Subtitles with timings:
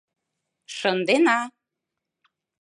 [0.75, 1.37] Шындена.